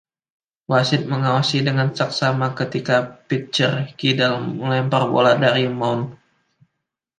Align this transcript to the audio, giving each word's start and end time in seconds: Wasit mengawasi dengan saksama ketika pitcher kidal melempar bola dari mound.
Wasit 0.71 1.01
mengawasi 1.11 1.57
dengan 1.67 1.89
saksama 1.97 2.47
ketika 2.59 2.97
pitcher 3.27 3.73
kidal 3.99 4.33
melempar 4.61 5.03
bola 5.13 5.31
dari 5.45 5.65
mound. 5.79 6.03